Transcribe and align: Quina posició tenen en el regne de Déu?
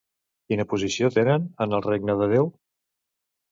Quina 0.53 0.65
posició 0.71 1.09
tenen 1.17 1.45
en 1.67 1.77
el 1.79 1.85
regne 1.89 2.19
de 2.25 2.33
Déu? 2.35 2.53